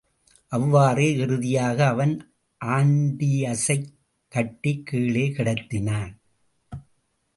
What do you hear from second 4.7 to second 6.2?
கீழே கிடத்தினான்.